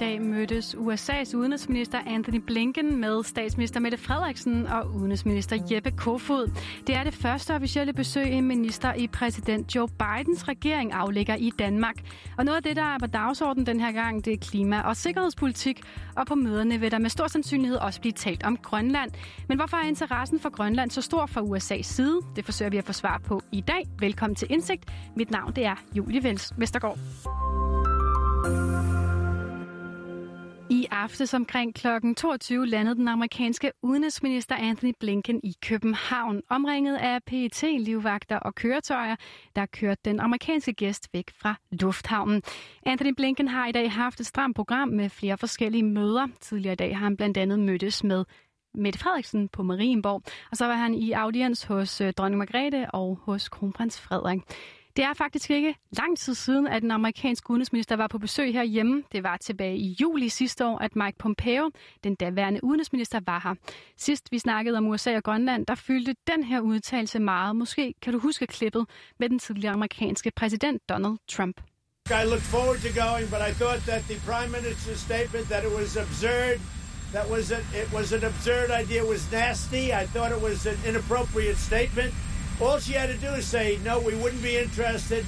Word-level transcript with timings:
dag 0.00 0.22
mødtes 0.22 0.74
USA's 0.74 1.36
udenrigsminister 1.36 1.98
Anthony 2.06 2.38
Blinken 2.46 2.96
med 2.96 3.24
statsminister 3.24 3.80
Mette 3.80 3.98
Frederiksen 3.98 4.66
og 4.66 4.94
udenrigsminister 4.94 5.58
Jeppe 5.70 5.90
Kofod. 5.90 6.50
Det 6.86 6.94
er 6.94 7.04
det 7.04 7.14
første 7.14 7.54
officielle 7.54 7.92
besøg, 7.92 8.26
en 8.26 8.44
minister 8.44 8.94
i 8.94 9.06
præsident 9.06 9.74
Joe 9.74 9.88
Bidens 9.88 10.48
regering 10.48 10.92
aflægger 10.92 11.34
i 11.34 11.52
Danmark. 11.58 11.96
Og 12.38 12.44
noget 12.44 12.56
af 12.56 12.62
det, 12.62 12.76
der 12.76 12.82
er 12.82 12.98
på 12.98 13.06
dagsordenen 13.06 13.66
den 13.66 13.80
her 13.80 13.92
gang, 13.92 14.24
det 14.24 14.32
er 14.32 14.36
klima- 14.36 14.80
og 14.80 14.96
sikkerhedspolitik. 14.96 15.82
Og 16.16 16.26
på 16.26 16.34
møderne 16.34 16.80
vil 16.80 16.90
der 16.90 16.98
med 16.98 17.10
stor 17.10 17.26
sandsynlighed 17.26 17.78
også 17.78 18.00
blive 18.00 18.12
talt 18.12 18.42
om 18.42 18.56
Grønland. 18.56 19.10
Men 19.48 19.58
hvorfor 19.58 19.76
er 19.76 19.88
interessen 19.88 20.40
for 20.40 20.50
Grønland 20.50 20.90
så 20.90 21.02
stor 21.02 21.26
fra 21.26 21.40
USA's 21.40 21.82
side? 21.82 22.20
Det 22.36 22.44
forsøger 22.44 22.70
vi 22.70 22.76
at 22.76 22.84
få 22.84 22.92
svar 22.92 23.20
på 23.24 23.42
i 23.52 23.60
dag. 23.60 23.82
Velkommen 23.98 24.34
til 24.34 24.48
Indsigt. 24.50 24.84
Mit 25.16 25.30
navn 25.30 25.52
det 25.52 25.64
er 25.64 25.74
Julie 25.94 26.38
Vestergaard. 26.56 26.98
I 28.46 28.75
aftes 31.02 31.34
omkring 31.34 31.74
kl. 31.74 31.86
22 32.16 32.66
landede 32.66 32.94
den 32.94 33.08
amerikanske 33.08 33.72
udenrigsminister 33.82 34.54
Anthony 34.54 34.92
Blinken 35.00 35.40
i 35.44 35.54
København, 35.62 36.42
omringet 36.48 36.96
af 36.96 37.22
PET, 37.22 37.62
livvagter 37.62 38.38
og 38.38 38.54
køretøjer, 38.54 39.16
der 39.56 39.66
kørte 39.66 40.00
den 40.04 40.20
amerikanske 40.20 40.72
gæst 40.72 41.08
væk 41.12 41.30
fra 41.40 41.54
lufthavnen. 41.70 42.42
Anthony 42.86 43.12
Blinken 43.16 43.48
har 43.48 43.66
i 43.66 43.72
dag 43.72 43.92
haft 43.92 44.20
et 44.20 44.26
stramt 44.26 44.56
program 44.56 44.88
med 44.88 45.10
flere 45.10 45.38
forskellige 45.38 45.84
møder. 45.84 46.28
Tidligere 46.40 46.72
i 46.72 46.76
dag 46.76 46.96
har 46.96 47.04
han 47.04 47.16
blandt 47.16 47.36
andet 47.36 47.58
mødtes 47.58 48.04
med 48.04 48.24
Mette 48.74 48.98
Frederiksen 48.98 49.48
på 49.48 49.62
Marienborg, 49.62 50.22
og 50.50 50.56
så 50.56 50.66
var 50.66 50.74
han 50.74 50.94
i 50.94 51.12
audiens 51.12 51.64
hos 51.64 52.00
øh, 52.00 52.12
dronning 52.12 52.38
Margrethe 52.38 52.90
og 52.90 53.18
hos 53.22 53.48
kronprins 53.48 54.00
Frederik. 54.00 54.40
Det 54.96 55.04
er 55.04 55.14
faktisk 55.14 55.50
ikke 55.50 55.74
lang 55.90 56.18
tid 56.18 56.34
siden, 56.34 56.66
at 56.66 56.82
den 56.82 56.90
amerikanske 56.90 57.50
udenrigsminister 57.50 57.96
var 57.96 58.06
på 58.06 58.18
besøg 58.18 58.52
herhjemme. 58.52 59.02
Det 59.12 59.22
var 59.22 59.36
tilbage 59.36 59.76
i 59.76 59.96
juli 60.00 60.28
sidste 60.28 60.66
år, 60.66 60.78
at 60.78 60.96
Mike 60.96 61.18
Pompeo, 61.18 61.70
den 62.04 62.14
daværende 62.14 62.64
udenrigsminister, 62.64 63.20
var 63.26 63.40
her. 63.44 63.54
Sidst 63.96 64.32
vi 64.32 64.38
snakkede 64.38 64.78
om 64.78 64.86
USA 64.86 65.16
og 65.16 65.22
Grønland, 65.22 65.66
der 65.66 65.74
fyldte 65.74 66.14
den 66.26 66.44
her 66.44 66.60
udtalelse 66.60 67.18
meget. 67.18 67.56
Måske 67.56 67.94
kan 68.02 68.12
du 68.12 68.18
huske 68.18 68.46
klippet 68.46 68.86
med 69.18 69.28
den 69.28 69.38
tidligere 69.38 69.72
amerikanske 69.72 70.30
præsident 70.36 70.88
Donald 70.88 71.18
Trump. 71.28 71.60
I 72.10 72.24
look 72.24 72.44
forward 72.54 72.78
to 72.86 72.90
going, 73.04 73.26
but 73.34 73.40
I 73.50 73.52
thought 73.60 73.80
that 73.90 74.02
the 74.10 74.18
prime 74.30 74.50
minister's 74.58 75.00
statement 75.08 75.44
that 75.52 75.62
it 75.68 75.72
was 75.80 75.96
absurd, 75.96 76.56
that 77.12 77.26
was 77.34 77.44
a, 77.52 77.58
it 77.82 77.88
was 77.96 78.12
an 78.12 78.24
absurd 78.30 78.68
idea, 78.82 79.00
was 79.14 79.32
nasty. 79.32 79.84
I 80.02 80.04
thought 80.12 80.30
it 80.36 80.42
was 80.48 80.66
an 80.72 80.78
inappropriate 80.88 81.58
statement. 81.70 82.12
All 82.58 82.78
she 82.78 82.94
had 82.94 83.10
to 83.10 83.16
do 83.18 83.28
is 83.34 83.46
say, 83.46 83.78
no, 83.84 84.00
we 84.00 84.14
wouldn't 84.14 84.42
be 84.42 84.56
interested. 84.56 85.26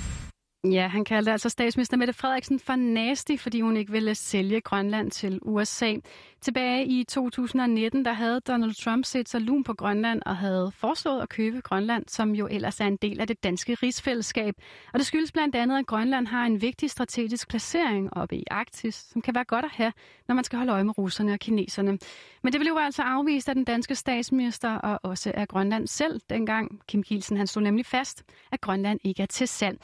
Ja, 0.64 0.88
han 0.88 1.04
kaldte 1.04 1.32
altså 1.32 1.48
statsminister 1.48 1.96
Mette 1.96 2.12
Frederiksen 2.12 2.60
for 2.60 2.76
nasty, 2.76 3.36
fordi 3.36 3.60
hun 3.60 3.76
ikke 3.76 3.92
ville 3.92 4.14
sælge 4.14 4.60
Grønland 4.60 5.10
til 5.10 5.38
USA. 5.42 5.94
Tilbage 6.40 6.86
i 6.86 7.04
2019, 7.04 8.04
der 8.04 8.12
havde 8.12 8.40
Donald 8.40 8.74
Trump 8.74 9.04
set 9.04 9.28
sig 9.28 9.40
lun 9.40 9.64
på 9.64 9.74
Grønland 9.74 10.22
og 10.26 10.36
havde 10.36 10.72
foreslået 10.74 11.22
at 11.22 11.28
købe 11.28 11.60
Grønland, 11.60 12.04
som 12.08 12.34
jo 12.34 12.48
ellers 12.50 12.80
er 12.80 12.84
en 12.84 12.96
del 12.96 13.20
af 13.20 13.26
det 13.26 13.42
danske 13.42 13.74
rigsfællesskab. 13.74 14.54
Og 14.92 14.98
det 14.98 15.06
skyldes 15.06 15.32
blandt 15.32 15.56
andet, 15.56 15.78
at 15.78 15.86
Grønland 15.86 16.26
har 16.26 16.46
en 16.46 16.62
vigtig 16.62 16.90
strategisk 16.90 17.48
placering 17.48 18.16
oppe 18.16 18.36
i 18.36 18.44
Arktis, 18.50 18.94
som 18.94 19.22
kan 19.22 19.34
være 19.34 19.44
godt 19.44 19.64
at 19.64 19.70
have, 19.70 19.92
når 20.28 20.34
man 20.34 20.44
skal 20.44 20.56
holde 20.56 20.72
øje 20.72 20.84
med 20.84 20.98
russerne 20.98 21.32
og 21.32 21.38
kineserne. 21.38 21.98
Men 22.42 22.52
det 22.52 22.60
blev 22.60 22.76
altså 22.80 23.02
afvist 23.02 23.48
af 23.48 23.54
den 23.54 23.64
danske 23.64 23.94
statsminister 23.94 24.74
og 24.74 25.00
også 25.02 25.32
af 25.34 25.48
Grønland 25.48 25.86
selv 25.86 26.20
dengang. 26.30 26.80
Kim 26.88 27.02
Kielsen 27.02 27.36
han 27.36 27.46
stod 27.46 27.62
nemlig 27.62 27.86
fast, 27.86 28.22
at 28.52 28.60
Grønland 28.60 29.00
ikke 29.04 29.22
er 29.22 29.26
til 29.26 29.48
salg. 29.48 29.78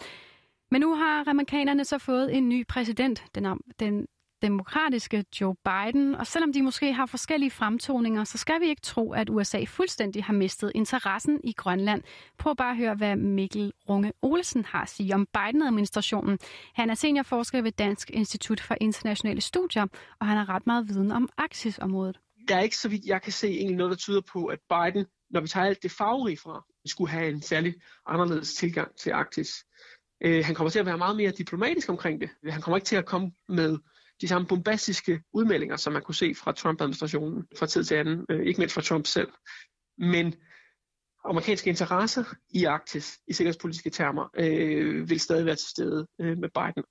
Men 0.74 0.80
nu 0.80 0.94
har 0.94 1.28
amerikanerne 1.28 1.84
så 1.84 1.98
fået 1.98 2.36
en 2.36 2.48
ny 2.48 2.66
præsident, 2.66 3.24
den, 3.34 3.44
den 3.80 4.06
demokratiske 4.42 5.24
Joe 5.40 5.54
Biden, 5.64 6.14
og 6.14 6.26
selvom 6.26 6.52
de 6.52 6.62
måske 6.62 6.92
har 6.92 7.06
forskellige 7.06 7.50
fremtoninger, 7.50 8.24
så 8.24 8.38
skal 8.38 8.60
vi 8.60 8.66
ikke 8.66 8.82
tro, 8.82 9.12
at 9.12 9.30
USA 9.30 9.64
fuldstændig 9.64 10.24
har 10.24 10.32
mistet 10.32 10.72
interessen 10.74 11.40
i 11.44 11.52
Grønland. 11.52 12.02
Prøv 12.38 12.56
bare 12.56 12.70
at 12.70 12.76
høre, 12.76 12.94
hvad 12.94 13.16
Mikkel 13.16 13.72
Runge 13.88 14.12
Olsen 14.22 14.64
har 14.64 14.82
at 14.82 14.88
sige 14.88 15.14
om 15.14 15.26
Biden-administrationen. 15.26 16.38
Han 16.74 16.90
er 16.90 16.94
seniorforsker 16.94 17.62
ved 17.62 17.72
Dansk 17.72 18.10
Institut 18.10 18.60
for 18.60 18.76
Internationale 18.80 19.40
Studier, 19.40 19.86
og 20.20 20.26
han 20.26 20.36
har 20.36 20.48
ret 20.48 20.66
meget 20.66 20.88
viden 20.88 21.12
om 21.12 21.28
Arktis-området. 21.36 22.18
Der 22.48 22.56
er 22.56 22.60
ikke, 22.60 22.76
så 22.76 22.88
vidt 22.88 23.04
jeg 23.04 23.22
kan 23.22 23.32
se, 23.32 23.48
egentlig 23.48 23.76
noget, 23.76 23.90
der 23.90 23.96
tyder 23.96 24.20
på, 24.32 24.44
at 24.46 24.58
Biden, 24.70 25.06
når 25.30 25.40
vi 25.40 25.48
tager 25.48 25.66
alt 25.66 25.82
det 25.82 25.90
farverige 25.90 26.36
fra, 26.36 26.64
skulle 26.86 27.10
have 27.10 27.28
en 27.28 27.42
særlig 27.42 27.74
anderledes 28.06 28.54
tilgang 28.54 28.96
til 28.96 29.10
Arktis. 29.10 29.64
Øh, 30.20 30.44
han 30.44 30.54
kommer 30.54 30.70
til 30.70 30.78
at 30.78 30.86
være 30.86 30.98
meget 30.98 31.16
mere 31.16 31.30
diplomatisk 31.30 31.88
omkring 31.88 32.20
det. 32.20 32.30
Han 32.48 32.60
kommer 32.60 32.76
ikke 32.76 32.86
til 32.86 32.96
at 32.96 33.06
komme 33.06 33.32
med 33.48 33.78
de 34.20 34.28
samme 34.28 34.46
bombastiske 34.46 35.22
udmeldinger, 35.32 35.76
som 35.76 35.92
man 35.92 36.02
kunne 36.02 36.14
se 36.14 36.34
fra 36.34 36.52
Trump-administrationen 36.52 37.46
fra 37.58 37.66
tid 37.66 37.84
til 37.84 37.94
anden, 37.94 38.26
øh, 38.30 38.46
ikke 38.46 38.58
mindst 38.58 38.74
fra 38.74 38.82
Trump 38.82 39.06
selv. 39.06 39.28
Men 39.98 40.34
amerikanske 41.24 41.70
interesser 41.70 42.24
i 42.50 42.64
Arktis, 42.64 43.18
i 43.28 43.32
sikkerhedspolitiske 43.32 43.90
termer, 43.90 44.28
øh, 44.38 45.10
vil 45.10 45.20
stadig 45.20 45.46
være 45.46 45.56
til 45.56 45.68
stede 45.68 46.06
øh, 46.20 46.38
med 46.38 46.48
Biden. 46.48 46.84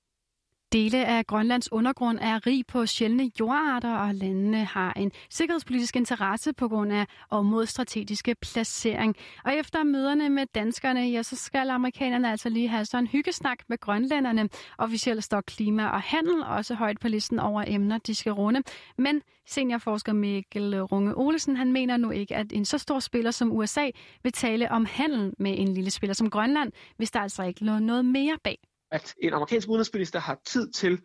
Dele 0.74 1.06
af 1.06 1.26
Grønlands 1.26 1.72
undergrund 1.72 2.18
er 2.20 2.46
rig 2.46 2.66
på 2.66 2.86
sjældne 2.86 3.30
jordarter, 3.40 3.94
og 3.94 4.14
landene 4.14 4.64
har 4.64 4.92
en 4.92 5.12
sikkerhedspolitisk 5.30 5.96
interesse 5.96 6.52
på 6.52 6.68
grund 6.68 6.92
af 6.92 7.06
områdets 7.30 7.70
strategiske 7.70 8.34
placering. 8.34 9.16
Og 9.44 9.54
efter 9.54 9.82
møderne 9.82 10.28
med 10.28 10.46
danskerne, 10.54 11.00
ja, 11.00 11.22
så 11.22 11.36
skal 11.36 11.70
amerikanerne 11.70 12.30
altså 12.30 12.48
lige 12.48 12.68
have 12.68 12.84
sådan 12.84 13.04
en 13.04 13.08
hyggesnak 13.08 13.58
med 13.68 13.78
grønlænderne. 13.78 14.48
Officielt 14.78 15.24
står 15.24 15.40
klima 15.40 15.86
og 15.86 16.00
handel 16.00 16.42
også 16.42 16.74
højt 16.74 17.00
på 17.00 17.08
listen 17.08 17.38
over 17.38 17.64
emner, 17.66 17.98
de 17.98 18.14
skal 18.14 18.32
runde. 18.32 18.62
Men 18.98 19.22
seniorforsker 19.46 20.12
Mikkel 20.12 20.82
Runge 20.82 21.14
Olesen, 21.16 21.56
han 21.56 21.72
mener 21.72 21.96
nu 21.96 22.10
ikke, 22.10 22.36
at 22.36 22.52
en 22.52 22.64
så 22.64 22.78
stor 22.78 22.98
spiller 22.98 23.30
som 23.30 23.52
USA 23.52 23.90
vil 24.22 24.32
tale 24.32 24.70
om 24.70 24.86
handel 24.90 25.32
med 25.38 25.58
en 25.58 25.74
lille 25.74 25.90
spiller 25.90 26.14
som 26.14 26.30
Grønland, 26.30 26.72
hvis 26.96 27.10
der 27.10 27.20
altså 27.20 27.42
ikke 27.42 27.64
lå 27.64 27.78
noget 27.78 28.04
mere 28.04 28.38
bag 28.44 28.58
at 28.94 29.14
en 29.22 29.32
amerikansk 29.32 29.68
udenrigsminister 29.68 30.20
har 30.20 30.40
tid 30.46 30.72
til 30.72 31.00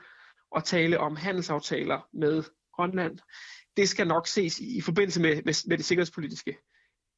at 0.56 0.64
tale 0.64 1.00
om 1.00 1.16
handelsaftaler 1.16 2.08
med 2.14 2.44
Grønland. 2.76 3.20
Det 3.78 3.90
skal 3.90 4.08
nok 4.08 4.28
ses 4.28 4.60
i, 4.60 4.82
forbindelse 4.82 5.22
med, 5.22 5.36
med, 5.36 5.68
med 5.68 5.78
det 5.78 5.86
sikkerhedspolitiske. 5.86 6.58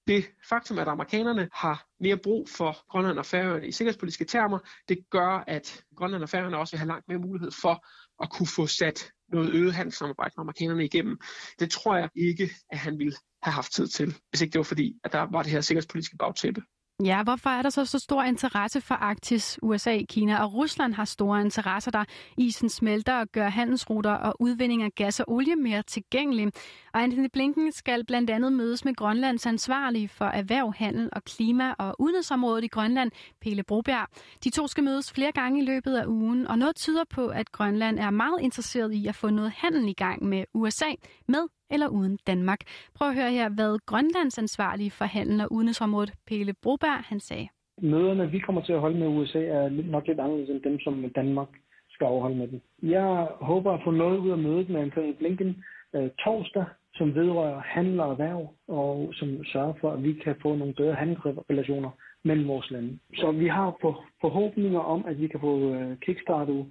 Det 0.07 0.25
faktum, 0.49 0.79
at 0.79 0.87
amerikanerne 0.87 1.49
har 1.53 1.85
mere 1.99 2.17
brug 2.17 2.49
for 2.49 2.87
Grønland 2.89 3.17
og 3.17 3.25
Færøerne 3.25 3.67
i 3.67 3.71
sikkerhedspolitiske 3.71 4.25
termer, 4.25 4.59
det 4.89 4.97
gør, 5.09 5.43
at 5.47 5.83
Grønland 5.95 6.23
og 6.23 6.29
Færøerne 6.29 6.57
også 6.57 6.73
vil 6.73 6.79
have 6.79 6.87
langt 6.87 7.07
mere 7.07 7.19
mulighed 7.19 7.51
for 7.61 7.85
at 8.23 8.29
kunne 8.31 8.47
få 8.47 8.67
sat 8.67 9.11
noget 9.29 9.53
øget 9.53 9.73
handelssamarbejde 9.73 10.33
med 10.37 10.41
amerikanerne 10.43 10.85
igennem. 10.85 11.17
Det 11.59 11.71
tror 11.71 11.97
jeg 11.97 12.09
ikke, 12.15 12.49
at 12.71 12.77
han 12.77 12.99
ville 12.99 13.15
have 13.43 13.53
haft 13.53 13.71
tid 13.71 13.87
til, 13.87 14.15
hvis 14.29 14.41
ikke 14.41 14.53
det 14.53 14.59
var 14.59 14.63
fordi, 14.63 14.99
at 15.03 15.11
der 15.11 15.27
var 15.31 15.43
det 15.43 15.51
her 15.51 15.61
sikkerhedspolitiske 15.61 16.17
bagtæppe. 16.17 16.61
Ja, 17.05 17.23
hvorfor 17.23 17.49
er 17.49 17.61
der 17.61 17.69
så 17.69 17.85
så 17.85 17.99
stor 17.99 18.23
interesse 18.23 18.81
for 18.81 18.95
Arktis? 18.95 19.59
USA, 19.61 20.01
Kina 20.09 20.43
og 20.43 20.53
Rusland 20.53 20.93
har 20.93 21.05
store 21.05 21.41
interesser 21.41 21.91
der. 21.91 22.03
Isen 22.37 22.69
smelter 22.69 23.19
og 23.19 23.27
gør 23.27 23.49
handelsruter 23.49 24.11
og 24.11 24.35
udvinding 24.39 24.83
af 24.83 24.91
gas 24.95 25.19
og 25.19 25.31
olie 25.31 25.55
mere 25.55 25.81
tilgængelige. 25.81 26.51
Og 26.93 27.03
Anthony 27.03 27.27
Blinken 27.33 27.71
skal 27.71 28.05
blandt 28.05 28.29
andet 28.29 28.53
mødes 28.53 28.85
med 28.85 28.95
Grønlands 28.95 29.45
ansvarlige 29.45 30.07
for 30.07 30.25
erhverv, 30.25 30.73
handel 30.77 31.09
og 31.11 31.23
klima 31.23 31.73
og 31.79 31.95
udenrigsområdet 31.99 32.63
i 32.63 32.67
Grønland, 32.67 33.11
Pele 33.41 33.63
Broberg. 33.63 34.07
De 34.43 34.49
to 34.49 34.67
skal 34.67 34.83
mødes 34.83 35.11
flere 35.11 35.31
gange 35.31 35.61
i 35.61 35.65
løbet 35.65 35.95
af 35.95 36.05
ugen, 36.05 36.47
og 36.47 36.57
noget 36.59 36.75
tyder 36.75 37.03
på, 37.09 37.27
at 37.27 37.51
Grønland 37.51 37.99
er 37.99 38.09
meget 38.09 38.41
interesseret 38.41 38.93
i 38.93 39.07
at 39.07 39.15
få 39.15 39.29
noget 39.29 39.51
handel 39.51 39.89
i 39.89 39.93
gang 39.93 40.23
med 40.23 40.43
USA, 40.53 40.89
med 41.27 41.47
eller 41.71 41.87
uden 41.87 42.17
Danmark. 42.27 42.59
Prøv 42.95 43.07
at 43.07 43.15
høre 43.15 43.31
her, 43.31 43.49
hvad 43.49 43.79
Grønlands 43.85 44.37
ansvarlige 44.37 44.91
for 44.91 45.05
handel 45.05 45.41
og 45.41 45.47
udenrigsområdet, 45.51 46.13
Pele 46.27 46.53
Broberg, 46.63 47.03
han 47.11 47.19
sagde. 47.19 47.47
Møderne, 47.81 48.31
vi 48.31 48.39
kommer 48.39 48.61
til 48.61 48.73
at 48.73 48.79
holde 48.79 48.99
med 48.99 49.07
USA, 49.07 49.39
er 49.39 49.69
nok 49.69 50.07
lidt 50.07 50.19
anderledes 50.19 50.49
end 50.49 50.61
dem, 50.61 50.79
som 50.79 51.05
Danmark 51.15 51.49
skal 51.89 52.05
afholde 52.05 52.35
med 52.35 52.47
dem. 52.47 52.61
Jeg 52.83 53.27
håber 53.41 53.71
at 53.73 53.81
få 53.83 53.91
noget 53.91 54.19
ud 54.19 54.31
af 54.31 54.37
mødet 54.37 54.69
med 54.69 54.81
Anthony 54.81 55.13
Blinken 55.17 55.63
øh, 55.95 56.09
torsdag, 56.23 56.65
som 56.93 57.15
vedrører 57.15 57.61
handel 57.65 57.99
og 57.99 58.11
erhverv, 58.11 58.53
og 58.67 59.09
som 59.13 59.43
sørger 59.43 59.73
for, 59.81 59.91
at 59.91 60.03
vi 60.03 60.13
kan 60.13 60.35
få 60.41 60.55
nogle 60.55 60.73
bedre 60.73 60.93
handelsrelationer 60.93 61.89
mellem 62.23 62.47
vores 62.47 62.71
lande. 62.71 62.99
Så 63.15 63.31
vi 63.31 63.47
har 63.47 63.77
forhåbninger 64.21 64.79
om, 64.79 65.05
at 65.05 65.21
vi 65.21 65.27
kan 65.27 65.39
få 65.39 65.73
øh, 65.73 65.97
kickstartet 65.97 66.65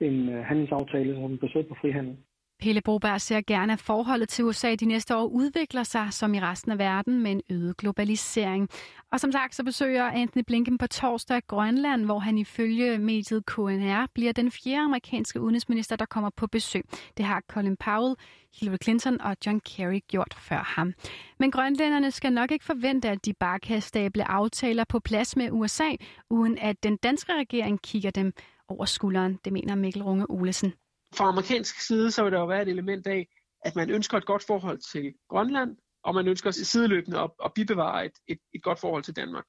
en 0.00 0.28
øh, 0.28 0.44
handelsaftale, 0.44 1.14
som 1.14 1.32
er 1.32 1.36
baseret 1.36 1.68
på 1.68 1.76
frihandel. 1.80 2.16
Pelle 2.58 2.80
Broberg 2.80 3.20
ser 3.20 3.40
gerne, 3.46 3.72
at 3.72 3.80
forholdet 3.80 4.28
til 4.28 4.44
USA 4.44 4.74
de 4.74 4.86
næste 4.86 5.16
år 5.16 5.26
udvikler 5.26 5.82
sig, 5.82 6.08
som 6.10 6.34
i 6.34 6.40
resten 6.40 6.72
af 6.72 6.78
verden, 6.78 7.22
med 7.22 7.32
en 7.32 7.40
øget 7.50 7.76
globalisering. 7.76 8.68
Og 9.12 9.20
som 9.20 9.32
sagt, 9.32 9.54
så 9.54 9.64
besøger 9.64 10.04
Anthony 10.04 10.42
Blinken 10.46 10.78
på 10.78 10.86
torsdag 10.86 11.42
Grønland, 11.46 12.04
hvor 12.04 12.18
han 12.18 12.38
ifølge 12.38 12.98
mediet 12.98 13.46
KNR 13.46 14.06
bliver 14.14 14.32
den 14.32 14.50
fjerde 14.50 14.84
amerikanske 14.84 15.40
udenrigsminister, 15.40 15.96
der 15.96 16.06
kommer 16.06 16.30
på 16.36 16.46
besøg. 16.46 16.82
Det 17.16 17.24
har 17.24 17.42
Colin 17.48 17.76
Powell, 17.76 18.14
Hillary 18.60 18.76
Clinton 18.82 19.20
og 19.20 19.36
John 19.46 19.60
Kerry 19.60 20.00
gjort 20.08 20.34
før 20.38 20.72
ham. 20.76 20.92
Men 21.38 21.50
grønlænderne 21.50 22.10
skal 22.10 22.32
nok 22.32 22.52
ikke 22.52 22.64
forvente, 22.64 23.08
at 23.08 23.24
de 23.24 23.32
bare 23.32 23.60
kan 23.60 23.80
stable 23.80 24.30
aftaler 24.30 24.84
på 24.84 25.00
plads 25.00 25.36
med 25.36 25.48
USA, 25.52 25.90
uden 26.30 26.58
at 26.58 26.82
den 26.82 26.96
danske 26.96 27.32
regering 27.32 27.82
kigger 27.82 28.10
dem 28.10 28.32
over 28.68 28.84
skulderen, 28.84 29.38
det 29.44 29.52
mener 29.52 29.74
Mikkel 29.74 30.02
Runge 30.02 30.30
Olesen 30.30 30.72
fra 31.16 31.28
amerikansk 31.28 31.80
side, 31.80 32.10
så 32.10 32.22
vil 32.22 32.32
der 32.32 32.38
jo 32.38 32.46
være 32.46 32.62
et 32.62 32.68
element 32.68 33.06
af, 33.06 33.28
at 33.64 33.76
man 33.76 33.90
ønsker 33.90 34.18
et 34.18 34.26
godt 34.26 34.44
forhold 34.46 34.78
til 34.92 35.14
Grønland, 35.28 35.76
og 36.04 36.14
man 36.14 36.28
ønsker 36.28 36.50
sideløbende 36.50 37.20
at, 37.20 37.30
at 37.44 37.52
bibevare 37.54 38.06
et, 38.06 38.12
et, 38.28 38.38
et 38.54 38.62
godt 38.62 38.80
forhold 38.80 39.02
til 39.02 39.16
Danmark. 39.16 39.44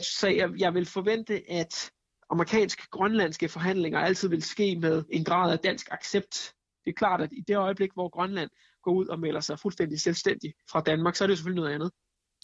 Så 0.00 0.28
jeg, 0.28 0.50
jeg 0.58 0.74
vil 0.74 0.86
forvente, 0.86 1.50
at 1.50 1.90
amerikansk-grønlandske 2.30 3.48
forhandlinger 3.48 3.98
altid 3.98 4.28
vil 4.28 4.42
ske 4.42 4.76
med 4.76 5.04
en 5.10 5.24
grad 5.24 5.52
af 5.52 5.58
dansk 5.58 5.88
accept. 5.90 6.52
Det 6.84 6.90
er 6.90 6.94
klart, 6.94 7.20
at 7.20 7.32
i 7.32 7.40
det 7.48 7.56
øjeblik, 7.56 7.90
hvor 7.94 8.08
Grønland 8.08 8.50
går 8.82 8.92
ud 8.92 9.06
og 9.06 9.20
melder 9.20 9.40
sig 9.40 9.58
fuldstændig 9.58 10.00
selvstændig 10.00 10.54
fra 10.70 10.80
Danmark, 10.80 11.14
så 11.14 11.24
er 11.24 11.26
det 11.26 11.32
jo 11.32 11.36
selvfølgelig 11.36 11.62
noget 11.62 11.74
andet. 11.74 11.90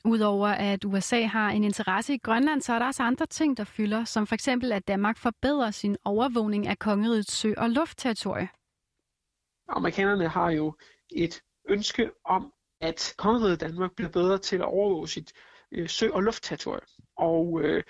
Udover 0.05 0.49
at 0.49 0.85
USA 0.85 1.23
har 1.23 1.51
en 1.51 1.65
interesse 1.65 2.15
i 2.15 2.19
Grønland, 2.19 2.61
så 2.61 2.73
er 2.73 2.79
der 2.79 2.87
også 2.87 3.03
andre 3.03 3.27
ting, 3.27 3.57
der 3.57 3.65
fylder, 3.65 4.05
som 4.05 4.27
for 4.27 4.35
eksempel 4.35 4.73
at 4.73 4.89
Danmark 4.89 5.19
forbedrer 5.19 5.71
sin 5.71 5.97
overvågning 6.05 6.67
af 6.67 6.79
kongerigets 6.79 7.33
sø- 7.33 7.55
og 7.57 7.71
luftterritorie. 7.71 8.49
Amerikanerne 9.71 10.29
har 10.29 10.51
jo 10.51 10.75
et 11.17 11.43
ønske 11.69 12.11
om, 12.25 12.53
at 12.81 13.15
kongeriget 13.19 13.61
Danmark 13.61 13.91
bliver 13.97 14.11
bedre 14.11 14.39
til 14.39 14.57
at 14.57 14.65
overvåge 14.65 15.09
sit 15.09 15.33
øh, 15.73 15.89
sø- 15.89 16.11
og 16.13 16.23
luftterritorium. 16.23 16.87
Og 17.17 17.61
øh, 17.63 17.83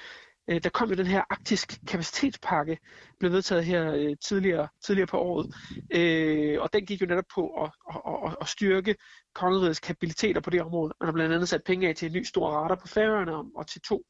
øh 0.50 0.62
der 0.64 0.70
kom 0.70 0.88
jo 0.88 0.94
den 0.94 1.06
her 1.06 1.22
arktisk 1.30 1.80
kapacitetspakke, 1.86 2.78
blev 3.18 3.32
vedtaget 3.32 3.64
her 3.64 3.94
øh, 3.94 4.16
tidligere, 4.28 4.68
tidligere 4.86 5.06
på 5.06 5.18
året, 5.18 5.54
øh, 5.94 6.60
og 6.60 6.72
den 6.72 6.86
gik 6.86 7.00
jo 7.00 7.06
netop 7.06 7.24
på 7.34 7.62
at, 7.62 7.70
at, 7.90 8.00
at, 8.26 8.36
at 8.40 8.48
styrke 8.48 8.94
kongerigets 9.34 9.80
kapabiliteter 9.80 10.40
på 10.40 10.50
det 10.50 10.62
område. 10.62 10.94
Man 11.00 11.06
har 11.06 11.12
blandt 11.12 11.34
andet 11.34 11.48
sat 11.48 11.64
penge 11.66 11.88
af 11.88 11.96
til 11.96 12.06
en 12.06 12.12
ny 12.12 12.22
stor 12.24 12.50
radar 12.50 12.74
på 12.74 12.86
Færøerne 12.86 13.32
og 13.56 13.66
til 13.66 13.80
to 13.80 14.02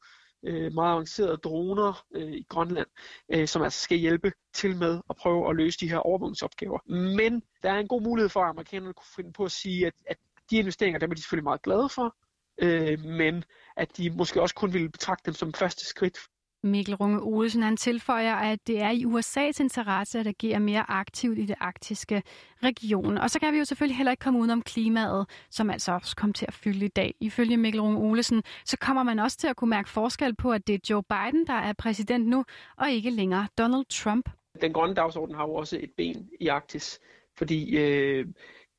øh, 0.43 0.73
meget 0.73 0.93
avancerede 0.93 1.37
droner 1.37 2.05
øh, 2.15 2.31
i 2.31 2.45
Grønland, 2.49 2.87
øh, 3.29 3.47
som 3.47 3.61
altså 3.61 3.79
skal 3.79 3.97
hjælpe 3.97 4.31
til 4.53 4.77
med 4.77 5.01
at 5.09 5.15
prøve 5.15 5.49
at 5.49 5.55
løse 5.55 5.79
de 5.79 5.89
her 5.89 5.97
overvågningsopgaver. 5.97 6.79
Men 6.89 7.43
der 7.63 7.71
er 7.71 7.79
en 7.79 7.87
god 7.87 8.01
mulighed 8.01 8.29
for, 8.29 8.43
at 8.43 8.49
amerikanerne 8.49 8.93
kunne 8.93 9.13
finde 9.15 9.33
på 9.33 9.45
at 9.45 9.51
sige, 9.51 9.87
at, 9.87 9.93
at 10.05 10.17
de 10.49 10.57
investeringer, 10.57 10.99
dem 10.99 11.11
er 11.11 11.15
de 11.15 11.21
selvfølgelig 11.21 11.43
meget 11.43 11.61
glade 11.61 11.89
for, 11.89 12.15
øh, 12.57 12.99
men 12.99 13.43
at 13.77 13.97
de 13.97 14.09
måske 14.09 14.41
også 14.41 14.55
kun 14.55 14.73
ville 14.73 14.89
betragte 14.89 15.25
dem 15.25 15.33
som 15.33 15.53
første 15.53 15.85
skridt. 15.85 16.17
Mikkel 16.63 16.95
Runge 16.95 17.19
Olsen 17.19 17.63
han 17.63 17.77
tilføjer, 17.77 18.35
at 18.35 18.67
det 18.67 18.81
er 18.81 18.89
i 18.89 19.05
USA's 19.05 19.61
interesse 19.61 20.19
at 20.19 20.27
agere 20.27 20.59
mere 20.59 20.85
aktivt 20.91 21.37
i 21.37 21.45
det 21.45 21.55
arktiske 21.59 22.23
region. 22.63 23.17
Og 23.17 23.29
så 23.29 23.39
kan 23.39 23.53
vi 23.53 23.57
jo 23.57 23.65
selvfølgelig 23.65 23.97
heller 23.97 24.11
ikke 24.11 24.21
komme 24.21 24.39
udenom 24.39 24.61
klimaet, 24.61 25.29
som 25.49 25.69
altså 25.69 25.91
også 25.91 26.15
kom 26.15 26.33
til 26.33 26.45
at 26.47 26.53
fylde 26.53 26.85
i 26.85 26.87
dag. 26.87 27.15
Ifølge 27.19 27.57
Mikkel 27.57 27.81
Runge 27.81 27.97
Olsen, 27.97 28.43
så 28.65 28.77
kommer 28.77 29.03
man 29.03 29.19
også 29.19 29.37
til 29.37 29.47
at 29.47 29.55
kunne 29.55 29.69
mærke 29.69 29.89
forskel 29.89 30.35
på, 30.35 30.51
at 30.51 30.67
det 30.67 30.75
er 30.75 30.79
Joe 30.89 31.03
Biden, 31.03 31.47
der 31.47 31.53
er 31.53 31.73
præsident 31.73 32.27
nu, 32.27 32.45
og 32.77 32.91
ikke 32.91 33.09
længere 33.09 33.47
Donald 33.57 33.85
Trump. 33.85 34.29
Den 34.61 34.73
grønne 34.73 34.95
dagsorden 34.95 35.35
har 35.35 35.43
jo 35.43 35.53
også 35.53 35.77
et 35.77 35.91
ben 35.97 36.29
i 36.39 36.47
Arktis, 36.47 36.99
fordi 37.37 37.77
øh, 37.77 38.25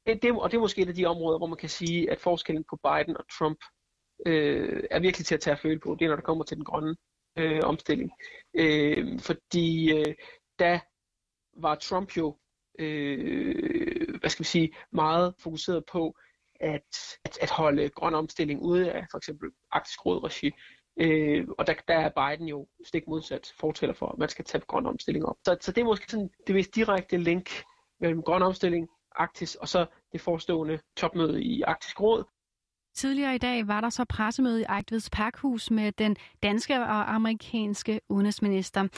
det, 0.06 0.32
og 0.32 0.50
det 0.50 0.56
er 0.56 0.60
måske 0.60 0.82
et 0.82 0.88
af 0.88 0.94
de 0.94 1.06
områder, 1.06 1.38
hvor 1.38 1.46
man 1.46 1.56
kan 1.56 1.68
sige, 1.68 2.10
at 2.10 2.20
forskellen 2.20 2.64
på 2.70 2.76
Biden 2.76 3.16
og 3.16 3.24
Trump 3.38 3.58
øh, 4.26 4.82
er 4.90 5.00
virkelig 5.00 5.26
til 5.26 5.34
at 5.34 5.40
tage 5.40 5.54
at 5.54 5.60
føle 5.60 5.80
på. 5.80 5.96
Det 5.98 6.04
er, 6.04 6.08
når 6.08 6.16
det 6.16 6.24
kommer 6.24 6.44
til 6.44 6.56
den 6.56 6.64
grønne 6.64 6.96
øh, 7.36 7.60
omstilling. 7.64 8.10
Øh, 8.54 9.20
fordi 9.20 9.92
øh, 9.92 10.14
da 10.58 10.80
var 11.56 11.74
Trump 11.74 12.16
jo, 12.16 12.36
øh, 12.78 14.18
hvad 14.20 14.30
skal 14.30 14.40
man 14.40 14.44
sige, 14.44 14.74
meget 14.92 15.34
fokuseret 15.38 15.84
på 15.92 16.16
at, 16.60 17.18
at, 17.24 17.38
at 17.40 17.50
holde 17.50 17.88
grøn 17.88 18.14
omstilling 18.14 18.62
ude 18.62 18.92
af 18.92 19.06
for 19.10 19.18
eksempel 19.18 19.50
Arktisk 19.70 20.06
Råd-regi. 20.06 20.50
Øh, 20.96 21.46
og 21.58 21.66
der, 21.66 21.74
der 21.88 21.94
er 21.94 22.08
Biden 22.08 22.48
jo 22.48 22.68
stik 22.84 23.08
modsat 23.08 23.52
fortæller 23.60 23.94
for, 23.94 24.06
at 24.08 24.18
man 24.18 24.28
skal 24.28 24.44
tage 24.44 24.64
grøn 24.66 24.86
omstilling 24.86 25.26
op. 25.26 25.36
Så, 25.44 25.56
så 25.60 25.72
det 25.72 25.80
er 25.80 25.84
måske 25.84 26.10
sådan 26.10 26.30
det 26.46 26.54
mest 26.54 26.74
direkte 26.74 27.16
link 27.16 27.50
mellem 28.00 28.22
grøn 28.22 28.42
omstilling, 28.42 28.88
Arktis, 29.16 29.54
og 29.54 29.68
så 29.68 29.86
det 30.12 30.20
forestående 30.20 30.78
topmøde 30.96 31.42
i 31.42 31.62
Arktisk 31.62 32.00
Råd. 32.00 32.24
Tidligere 32.94 33.34
i 33.34 33.38
dag 33.38 33.68
var 33.68 33.80
der 33.80 33.90
så 33.90 34.04
pressemøde 34.04 34.60
i 34.60 34.64
Ejtveds 34.64 35.10
Parkhus 35.10 35.70
med 35.70 35.92
den 35.92 36.16
danske 36.42 36.80
og 36.80 37.14
amerikanske 37.14 38.00
udenrigsminister. 38.08 38.88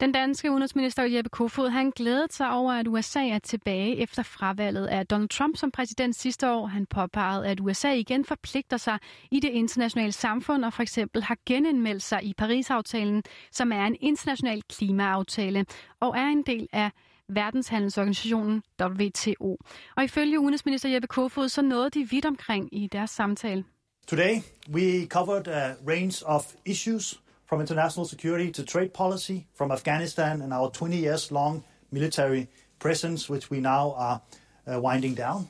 Den 0.00 0.12
danske 0.12 0.50
udenrigsminister 0.50 1.02
Jeppe 1.02 1.30
Kofod 1.30 1.68
han 1.68 1.90
glædede 1.90 2.26
sig 2.30 2.50
over, 2.50 2.72
at 2.72 2.88
USA 2.88 3.28
er 3.28 3.38
tilbage 3.38 3.96
efter 3.96 4.22
fravalget 4.22 4.86
af 4.86 5.06
Donald 5.06 5.28
Trump 5.28 5.56
som 5.56 5.70
præsident 5.70 6.16
sidste 6.16 6.50
år. 6.50 6.66
Han 6.66 6.86
påpegede, 6.86 7.46
at 7.46 7.60
USA 7.60 7.92
igen 7.92 8.24
forpligter 8.24 8.76
sig 8.76 8.98
i 9.30 9.40
det 9.40 9.50
internationale 9.50 10.12
samfund 10.12 10.64
og 10.64 10.72
for 10.72 10.82
eksempel 10.82 11.22
har 11.22 11.36
genindmeldt 11.46 12.02
sig 12.02 12.24
i 12.24 12.34
Paris-aftalen, 12.38 13.22
som 13.52 13.72
er 13.72 13.84
en 13.84 13.96
international 14.00 14.62
klimaaftale 14.62 15.66
og 16.00 16.14
er 16.16 16.26
en 16.26 16.42
del 16.42 16.68
af 16.72 16.90
verdenshandelsorganisationen 17.28 18.62
WTO. 18.82 19.58
Og 19.96 20.04
ifølge 20.04 20.40
udenrigsminister 20.40 20.88
Jeppe 20.88 21.08
Kofod, 21.08 21.48
så 21.48 21.62
nåede 21.62 21.90
de 21.90 22.08
vidt 22.10 22.24
omkring 22.24 22.68
i 22.72 22.86
deres 22.86 23.10
samtale. 23.10 23.64
Today 24.06 24.42
we 24.72 25.06
covered 25.06 25.48
a 25.48 25.74
range 25.88 26.26
of 26.26 26.44
issues 26.64 27.20
from 27.48 27.60
international 27.60 28.06
security 28.06 28.52
to 28.52 28.62
trade 28.64 28.88
policy, 28.88 29.46
from 29.58 29.70
Afghanistan 29.70 30.42
and 30.42 30.52
our 30.52 30.70
20 30.70 30.96
years 30.96 31.30
long 31.30 31.64
military 31.90 32.46
presence, 32.78 33.32
which 33.32 33.50
we 33.50 33.60
now 33.60 33.94
are 33.96 34.18
uh, 34.66 34.80
winding 34.80 35.16
down. 35.16 35.48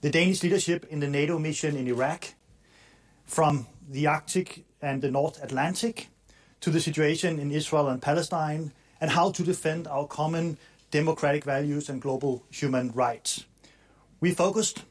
The 0.00 0.10
Danish 0.10 0.42
leadership 0.42 0.86
in 0.90 1.00
the 1.00 1.08
NATO 1.08 1.38
mission 1.38 1.76
in 1.76 1.86
Iraq, 1.86 2.34
from 3.24 3.66
the 3.92 4.06
Arctic 4.06 4.64
and 4.80 5.02
the 5.02 5.10
North 5.10 5.42
Atlantic 5.42 6.08
to 6.60 6.70
the 6.70 6.80
situation 6.80 7.38
in 7.38 7.50
Israel 7.50 7.88
and 7.88 8.00
Palestine, 8.00 8.72
and 9.00 9.10
how 9.10 9.30
to 9.32 9.42
defend 9.42 9.86
our 9.86 10.06
common 10.06 10.56
democratic 10.90 11.44
values 11.44 11.88
and 11.90 12.02
global 12.02 12.42
human 12.50 12.92
rights. 12.94 13.46
We 14.20 14.34
focused 14.34 14.84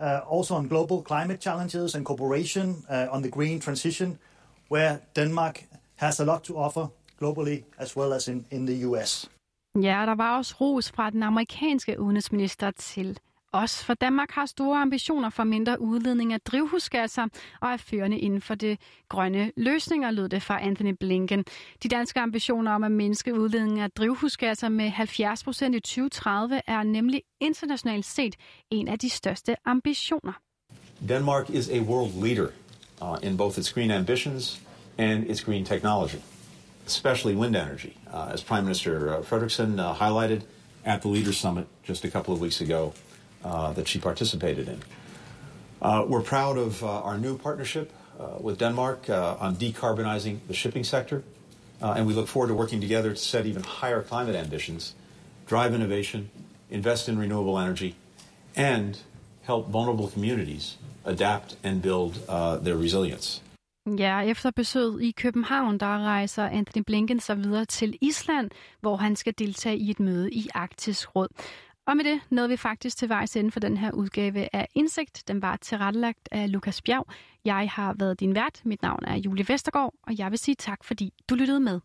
uh, 0.00 0.20
also 0.26 0.54
on 0.54 0.68
global 0.68 1.02
climate 1.02 1.40
challenges 1.40 1.94
and 1.94 2.04
cooperation 2.04 2.84
uh, 2.88 3.06
on 3.10 3.22
the 3.22 3.30
green 3.30 3.60
transition, 3.60 4.18
where 4.68 5.00
Denmark 5.14 5.64
has 5.96 6.20
a 6.20 6.24
lot 6.24 6.44
to 6.44 6.56
offer 6.56 6.88
globally 7.20 7.64
as 7.78 7.96
well 7.96 8.12
as 8.12 8.28
in, 8.28 8.44
in 8.50 8.66
the 8.66 8.84
US. 8.86 9.28
Ja, 9.74 10.06
der 10.06 10.14
var 10.14 10.36
også 10.36 10.54
ros 10.60 10.92
fra 10.92 11.10
den 11.10 11.22
amerikanske 11.22 12.00
udenrigsminister 12.00 12.70
til 12.70 13.18
os, 13.52 13.84
for 13.84 13.94
Danmark 13.94 14.30
har 14.30 14.46
store 14.46 14.78
ambitioner 14.80 15.30
for 15.30 15.44
mindre 15.44 15.80
udledning 15.80 16.32
af 16.32 16.40
drivhusgasser 16.40 17.26
og 17.60 17.70
er 17.70 17.76
førende 17.76 18.18
inden 18.18 18.40
for 18.40 18.54
det 18.54 18.78
grønne 19.08 19.52
løsninger, 19.56 20.10
lød 20.10 20.28
det 20.28 20.42
fra 20.42 20.62
Anthony 20.62 20.94
Blinken. 21.00 21.44
De 21.82 21.88
danske 21.88 22.20
ambitioner 22.20 22.72
om 22.72 22.84
at 22.84 22.92
mindske 22.92 23.34
udledningen 23.34 23.80
af 23.80 23.90
drivhusgasser 23.90 24.68
med 24.68 24.88
70 24.88 25.44
procent 25.44 25.74
i 25.74 25.80
2030 25.80 26.60
er 26.66 26.82
nemlig 26.82 27.22
internationalt 27.40 28.04
set 28.04 28.36
en 28.70 28.88
af 28.88 28.98
de 28.98 29.10
største 29.10 29.56
ambitioner. 29.64 30.32
Denmark 31.08 31.50
is 31.50 31.70
a 31.70 31.80
world 31.80 32.24
leader 32.24 32.48
uh, 33.02 33.16
in 33.22 33.36
both 33.36 33.58
its 33.58 33.72
green 33.72 33.90
ambitions 33.90 34.60
and 34.98 35.30
its 35.30 35.44
green 35.44 35.64
technology, 35.64 36.20
especially 36.86 37.36
wind 37.36 37.56
energy. 37.56 37.92
Uh, 38.14 38.32
as 38.34 38.44
Prime 38.44 38.62
Minister 38.62 39.18
uh, 39.18 39.24
Frederiksen 39.24 39.78
uh, 39.78 39.94
highlighted 39.94 40.40
at 40.84 41.00
the 41.00 41.08
Leaders 41.08 41.36
Summit 41.36 41.66
just 41.88 42.04
a 42.04 42.10
couple 42.10 42.34
of 42.34 42.40
weeks 42.40 42.60
ago, 42.60 42.92
uh, 43.44 43.72
that 43.72 43.88
she 43.88 43.98
participated 43.98 44.68
in. 44.68 44.80
Uh, 45.80 46.04
we're 46.06 46.22
proud 46.22 46.56
of 46.58 46.82
uh, 46.82 47.08
our 47.08 47.18
new 47.18 47.36
partnership 47.36 47.92
uh, 48.20 48.38
with 48.40 48.58
Denmark 48.58 49.10
on 49.10 49.56
decarbonizing 49.56 50.38
the 50.46 50.54
shipping 50.54 50.84
sector, 50.84 51.22
and 51.80 52.06
we 52.06 52.14
look 52.14 52.28
forward 52.28 52.48
to 52.48 52.54
working 52.54 52.80
together 52.80 53.10
to 53.10 53.16
set 53.16 53.46
even 53.46 53.62
higher 53.64 54.02
climate 54.02 54.36
ambitions, 54.36 54.94
drive 55.46 55.74
innovation, 55.74 56.30
invest 56.70 57.08
in 57.08 57.18
renewable 57.18 57.58
energy, 57.58 57.94
and 58.54 58.98
help 59.42 59.68
vulnerable 59.70 60.08
communities 60.08 60.76
adapt 61.04 61.56
and 61.64 61.82
build 61.82 62.14
their 62.64 62.76
resilience. 62.76 63.40
Ja, 63.98 64.20
efter 64.20 64.50
besøget 64.50 65.02
i 65.02 65.10
København, 65.10 65.78
der 65.78 65.98
rejser 65.98 66.44
Anthony 66.44 66.82
Blinken 66.86 67.20
sig 67.20 67.44
videre 67.44 67.64
til 67.64 67.98
Island, 68.00 68.50
hvor 68.80 68.96
han 68.96 69.16
skal 69.16 69.34
deltage 69.38 69.76
i 69.76 69.90
et 69.90 70.00
møde 70.00 70.30
i 70.30 70.48
Arktisk 70.54 71.16
Råd. 71.16 71.28
Og 71.86 71.96
med 71.96 72.04
det 72.04 72.20
nåede 72.30 72.48
vi 72.48 72.56
faktisk 72.56 72.96
til 72.96 73.08
vejs 73.08 73.36
ende 73.36 73.50
for 73.50 73.60
den 73.60 73.76
her 73.76 73.92
udgave 73.92 74.48
af 74.52 74.68
Indsigt. 74.74 75.28
Den 75.28 75.42
var 75.42 75.56
tilrettelagt 75.56 76.28
af 76.32 76.52
Lukas 76.52 76.82
Bjerg. 76.82 77.06
Jeg 77.44 77.70
har 77.70 77.94
været 77.98 78.20
din 78.20 78.34
vært. 78.34 78.60
Mit 78.64 78.82
navn 78.82 79.04
er 79.04 79.16
Julie 79.16 79.48
Vestergaard, 79.48 79.94
og 80.02 80.18
jeg 80.18 80.30
vil 80.30 80.38
sige 80.38 80.54
tak, 80.54 80.84
fordi 80.84 81.12
du 81.28 81.34
lyttede 81.34 81.60
med. 81.60 81.80